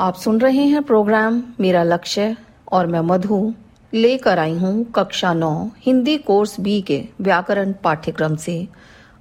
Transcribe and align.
आप 0.00 0.14
सुन 0.14 0.40
रहे 0.40 0.62
हैं 0.64 0.82
प्रोग्राम 0.82 1.42
मेरा 1.60 1.82
लक्ष्य 1.82 2.36
और 2.72 2.86
मैं 2.86 3.00
मधु 3.00 3.54
लेकर 3.94 4.38
आई 4.38 4.54
हूँ 4.58 4.84
कक्षा 4.84 5.32
नौ 5.32 5.70
हिंदी 5.78 6.18
कोर्स 6.18 6.60
बी 6.60 6.82
के 6.82 7.08
व्याकरण 7.20 7.72
पाठ्यक्रम 7.72 8.36
से 8.36 8.68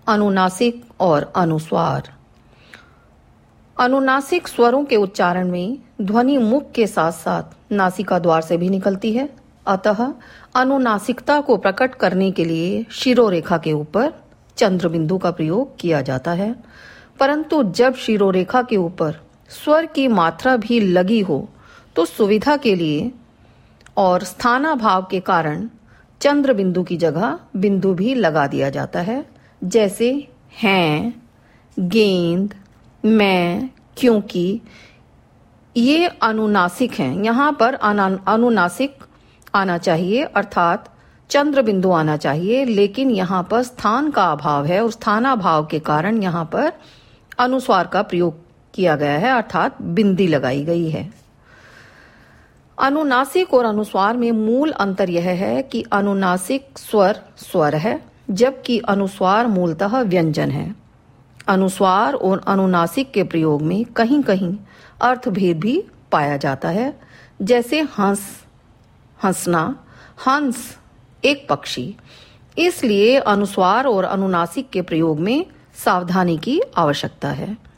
अनुनासिक 0.08 0.86
और 1.00 1.34
अनुस्वार। 1.36 2.10
अनुनासिक 3.80 4.48
स्वरों 4.48 4.86
के 4.86 4.96
उच्चारण 4.96 5.52
में 5.52 5.78
ध्वनि 6.02 6.38
मुख 6.38 6.72
के 6.72 6.88
साथ 6.88 7.12
साथ 7.12 7.72
नासिका 7.72 8.20
द्वार 8.20 8.42
से 8.42 8.58
भी 8.58 8.70
निकलती 8.70 9.12
है। 9.12 9.30
अतः 9.68 10.14
अनुनासिकता 10.56 11.42
को 11.42 11.58
प्रकट 11.58 11.96
करने 11.96 12.32
के 12.32 12.46
लिए 12.46 12.86
शिरोरेखा 12.92 13.58
के 13.58 13.74
ऊपर 13.74 14.14
चंद्र 14.58 14.90
बिंदु 14.90 15.18
का 15.18 15.32
प्रयोग 15.32 15.78
किया 15.80 16.02
जाता 16.02 16.32
है। 16.32 16.56
परंतु 17.20 17.64
जब 17.64 17.96
शिरोरेखा 17.96 18.62
के 18.62 18.78
ऊपर 18.78 19.29
स्वर 19.50 19.86
की 19.86 20.08
मात्रा 20.08 20.56
भी 20.58 20.80
लगी 20.80 21.20
हो 21.20 21.50
तो 21.96 22.06
सुविधा 22.06 22.58
के 22.58 22.76
लिए 22.76 23.12
और 23.98 24.24
स्थानाभाव 24.24 25.08
के 25.12 25.20
कारण 25.20 25.70
चंद्र 26.22 26.54
बिंदु 26.54 26.84
की 26.84 26.98
जगह 26.98 27.40
बिंदु 27.56 27.94
भी 27.94 28.14
लगा 28.16 28.48
दिया 28.48 28.70
जाता 28.70 29.00
है। 29.00 29.26
जैसे, 29.64 30.28
हैं, 30.62 31.24
गेंद, 31.80 32.54
मैं, 33.06 33.70
क्योंकि 33.98 34.62
ये 35.78 36.08
अनुनासिक 36.08 36.94
हैं। 36.94 37.24
यहाँ 37.24 37.52
पर 37.60 37.74
अनुनासिक 37.74 38.98
आना 39.56 39.78
चाहिए, 39.78 40.24
अर्थात 40.24 40.90
चंद्र 41.30 41.62
बिंदु 41.62 41.92
आना 41.92 42.18
चाहिए, 42.18 42.66
लेकिन 42.66 43.12
यहाँ 43.12 43.48
पर 43.52 43.64
स्थान 43.64 44.12
का 44.12 44.24
अभाव 44.24 44.66
है 44.66 44.84
और 44.84 44.92
स्थानाभाव 44.92 45.66
के 45.66 45.80
कारण 45.80 46.22
यहाँ 46.24 46.46
पर 46.46 46.72
अनुस्वार 47.40 47.88
का 47.88 48.02
प्रयोग 48.02 48.49
किया 48.80 48.96
गया 48.96 49.12
है, 49.12 49.30
अर्थात 49.30 49.82
बिंदी 49.82 50.28
लगाई 50.28 50.64
गई 50.64 50.90
है। 50.90 51.14
अनुनासिक 52.80 53.54
और 53.54 53.66
अनुस्वार 53.66 54.18
में 54.18 54.32
मूल 54.32 54.72
अंतर 54.72 55.10
यह 55.10 55.30
है 55.30 55.62
कि 55.64 55.86
अनुनासिक 55.92 56.78
स्वर 56.78 57.22
स्वर 57.38 57.76
है, 57.76 58.04
जबकि 58.32 58.80
अनुस्वार 58.80 59.48
मूलतः 59.48 60.02
व्यंजन 60.02 60.52
है। 60.52 60.76
अनुस्वार 61.48 62.14
और 62.14 62.44
अनुनासिक 62.48 63.12
के 63.12 63.24
प्रयोग 63.24 63.62
में 63.62 63.86
कहीं 63.86 64.24
कहीं 64.24 64.58
अर्थभेद 65.02 65.60
भी 65.60 65.84
पाया 66.12 66.38
जाता 66.38 66.70
है, 66.70 67.00
जैसे 67.42 67.82
हंस, 67.82 68.44
हंसना, 69.24 69.84
हंस, 70.28 70.78
एक 71.26 71.50
पक्षी। 71.50 71.96
इसलिए 72.58 73.20
अनुस्वार 73.20 73.86
और 73.86 74.04
अनुनासिक 74.04 74.70
के 74.70 74.82
प्रयोग 74.82 75.20
में 75.20 75.46
सावधानी 75.86 76.38
की 76.38 76.62
आवश्यकता 76.78 77.30
है। 77.30 77.69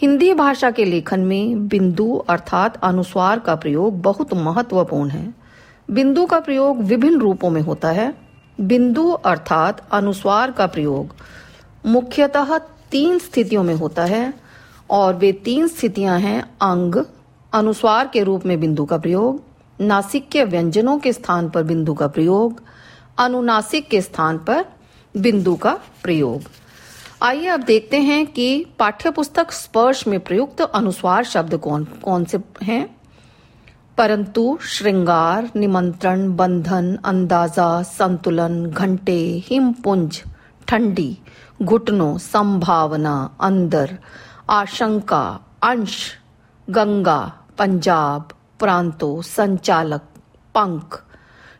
हिंदी 0.00 0.34
भाषा 0.34 0.70
के 0.70 0.84
लेखन 0.84 1.20
में 1.20 1.68
बिंदु 1.68 2.14
अर्थात 2.28 2.80
अनुस्वार 2.84 3.38
का 3.38 3.54
प्रयोग 3.54 4.02
बहुत 4.02 4.34
महत्वपूर्ण 4.34 5.10
है। 5.10 5.34
बिंदु 5.90 6.26
का 6.26 6.40
प्रयोग 6.40 6.78
विभिन्न 6.78 7.20
रूपों 7.20 7.50
में 7.50 7.60
होता 7.62 7.90
है। 7.90 8.14
बिंदु 8.60 9.10
अर्थात 9.10 9.88
अनुस्वार 9.92 10.50
का 10.50 10.66
प्रयोग 10.66 11.14
मुख्यतः 11.86 12.58
तीन 12.90 13.18
स्थितियों 13.18 13.62
में 13.62 13.74
होता 13.74 14.04
है 14.04 14.34
और 14.90 15.14
वे 15.14 15.32
तीन 15.32 15.68
स्थितियाँ 15.68 16.18
हैं 16.18 16.42
अंग, 16.42 17.04
अनुस्वार 17.52 18.08
के 18.08 18.22
रूप 18.22 18.46
में 18.46 18.60
बिंदु 18.60 18.84
का 18.84 18.98
प्रयोग, 18.98 19.42
नासिक 19.80 20.28
के 20.28 20.44
व्यंजनों 20.44 20.98
के 20.98 21.12
स्थान 21.12 21.50
पर 21.50 21.62
बिंदु 21.62 21.94
का 21.94 22.06
प्रयोग, 22.06 22.62
अनुनासिक 23.18 23.88
के 23.88 24.00
स्थान 24.00 24.38
पर 24.38 24.64
बिंदु 25.16 25.54
का 25.54 25.78
प्रयोग। 26.02 26.42
आइए 27.24 27.46
अब 27.46 27.62
देखते 27.62 28.00
हैं 28.00 28.26
कि 28.26 28.66
पाठ्य 28.78 29.10
पुस्तक 29.10 29.50
स्पर्श 29.50 30.06
में 30.06 30.20
प्रयुक्त 30.20 30.60
अनुस्वार 30.60 31.24
शब्द 31.24 31.56
कौन 31.56 31.84
कौन 31.84 32.24
से 32.24 32.38
हैं? 32.62 32.96
परंतु 33.98 34.58
श्रृंगार, 34.62 35.50
निमंत्रण, 35.56 36.36
बंधन, 36.36 36.98
अंदाज़ा, 37.04 37.82
संतुलन, 37.82 38.66
घंटे, 38.66 39.42
हिमपुंज, 39.46 40.22
ठंडी, 40.68 41.18
घुटनों, 41.62 42.18
संभावना, 42.18 43.36
अंदर, 43.40 43.98
आशंका, 44.50 45.40
अंश, 45.62 46.12
गंगा, 46.70 47.32
पंजाब, 47.58 48.28
प्रांतो, 48.58 49.22
संचालक, 49.22 50.02
पंख 50.54 51.02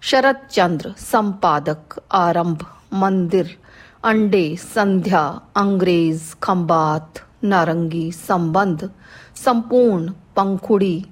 शरद 0.03 0.37
चंद्र 0.51 0.95
संपादक, 0.99 2.03
आरंभ, 2.13 2.67
मंदिर 2.93 3.59
अंडे, 4.05 4.57
संध्या, 4.57 5.41
अंग्रेज़, 5.57 6.35
खंबात, 6.43 7.15
नारंगी, 7.45 8.13
संबंध, 8.13 8.91
संपूर्ण 9.37 10.13
पंखुड़ी, 10.37 11.05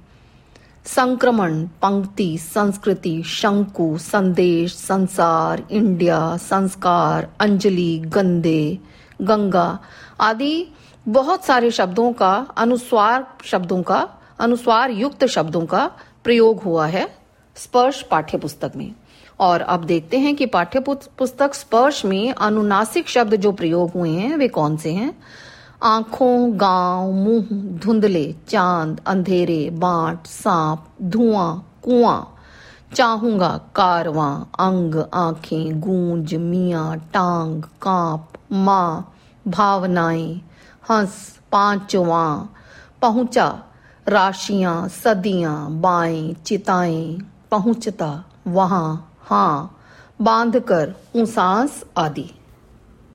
संक्रमण, 0.87 1.65
पंक्ति, 1.83 2.39
संस्कृति, 2.39 3.23
शंकु, 3.23 3.99
संदेश, 3.99 4.75
संसार, 4.75 5.67
इंडिया, 5.71 6.37
संस्कार, 6.37 7.29
अंजलि, 7.41 7.99
गंदे, 7.99 8.79
गंगा 9.23 9.79
आदि 10.21 10.69
बहुत 11.09 11.45
सारे 11.45 11.71
शब्दों 11.71 12.13
का 12.13 12.35
अनुस्वार 12.57 13.27
शब्दों 13.45 13.83
का, 13.83 14.09
अनुस्वार 14.39 14.91
युक्त 14.91 15.27
शब्दों 15.27 15.67
का 15.67 15.91
प्रयोग 16.25 16.63
हुआ 16.63 16.87
है 16.87 17.09
स्पर्श 17.57 18.03
पाठ्य 18.03 18.39
पुस्तक 18.39 18.73
में। 18.77 18.95
और 19.41 19.61
अब 19.61 19.85
देखते 19.85 20.19
हैं 20.19 20.37
कि 20.37 20.47
पाठ्य 20.47 20.81
पुस्तक 20.81 21.55
स्पर्श 21.55 22.05
में 22.05 22.33
अनुनासिक 22.33 23.09
शब्द 23.09 23.35
जो 23.35 23.53
प्रयोग 23.53 23.91
हुए 23.91 24.11
हैं, 24.11 24.37
वे 24.37 24.49
कौन 24.49 24.77
से 24.77 24.93
हैं? 24.93 25.19
आँखों, 25.83 26.61
गाँव, 26.61 27.13
मुँह, 27.13 27.47
धुंधले, 27.79 28.35
चाँद, 28.49 29.01
अंधेरे, 29.07 29.71
बांट, 29.71 30.27
सांप, 30.27 30.85
धुआँ, 31.03 31.79
कुआँ, 31.83 32.39
चाहूँगा, 32.95 33.61
कारवां, 33.77 34.45
अंग, 34.67 35.05
आँखें, 35.15 35.81
गूंज, 35.81 36.35
मिया, 36.35 36.95
टांग, 36.95 37.63
काँप, 37.63 38.29
माँ, 38.53 39.15
भावनाएँ, 39.49 40.41
हंस, 40.91 41.39
पांचवा, 41.53 42.49
पहुँचा, 43.03 43.63
राशियाँ, 44.09 44.89
सदियाँ, 44.89 45.81
बाएँ, 45.81 46.35
चिताएँ, 46.47 47.19
पहुँचता, 47.51 48.25
वहाँ। 48.47 49.12
हाँ 49.31 49.79
बांधकर 50.21 50.91
उसांस 51.17 51.83
आदि। 51.97 52.29